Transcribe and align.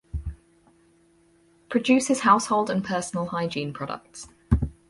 Produces 1.69 2.21
household 2.21 2.71
and 2.71 2.83
personal 2.83 3.27
hygiene 3.27 3.71
products. 3.71 4.29